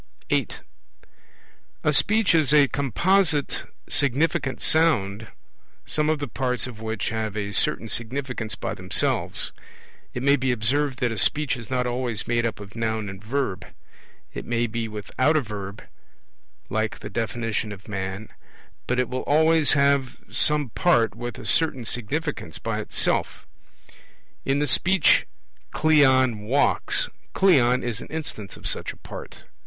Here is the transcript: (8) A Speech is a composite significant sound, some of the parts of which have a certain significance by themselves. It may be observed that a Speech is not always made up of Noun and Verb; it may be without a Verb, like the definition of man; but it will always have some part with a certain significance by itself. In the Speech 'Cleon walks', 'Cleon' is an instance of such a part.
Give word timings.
(8) 0.31 0.61
A 1.83 1.93
Speech 1.93 2.33
is 2.33 2.51
a 2.51 2.67
composite 2.69 3.65
significant 3.87 4.59
sound, 4.59 5.27
some 5.85 6.09
of 6.09 6.17
the 6.17 6.27
parts 6.27 6.65
of 6.65 6.81
which 6.81 7.09
have 7.09 7.37
a 7.37 7.51
certain 7.51 7.87
significance 7.87 8.55
by 8.55 8.73
themselves. 8.73 9.51
It 10.15 10.23
may 10.23 10.37
be 10.37 10.51
observed 10.51 10.97
that 11.01 11.11
a 11.11 11.19
Speech 11.19 11.55
is 11.55 11.69
not 11.69 11.85
always 11.85 12.27
made 12.27 12.47
up 12.47 12.59
of 12.59 12.75
Noun 12.75 13.09
and 13.09 13.23
Verb; 13.23 13.63
it 14.33 14.43
may 14.43 14.65
be 14.65 14.87
without 14.87 15.37
a 15.37 15.41
Verb, 15.41 15.83
like 16.67 16.97
the 16.97 17.09
definition 17.11 17.71
of 17.71 17.87
man; 17.87 18.29
but 18.87 18.99
it 18.99 19.07
will 19.07 19.21
always 19.27 19.73
have 19.73 20.17
some 20.31 20.69
part 20.71 21.13
with 21.13 21.37
a 21.37 21.45
certain 21.45 21.85
significance 21.85 22.57
by 22.57 22.79
itself. 22.79 23.45
In 24.45 24.57
the 24.57 24.65
Speech 24.65 25.27
'Cleon 25.75 26.39
walks', 26.39 27.07
'Cleon' 27.33 27.83
is 27.83 28.01
an 28.01 28.07
instance 28.07 28.57
of 28.57 28.65
such 28.65 28.93
a 28.93 28.97
part. 28.97 29.43